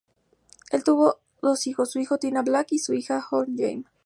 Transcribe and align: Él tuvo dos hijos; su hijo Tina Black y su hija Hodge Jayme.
Él 0.71 0.83
tuvo 0.83 1.19
dos 1.43 1.67
hijos; 1.67 1.91
su 1.91 1.99
hijo 1.99 2.17
Tina 2.17 2.41
Black 2.41 2.71
y 2.71 2.79
su 2.79 2.95
hija 2.95 3.23
Hodge 3.29 3.51
Jayme. 3.55 3.83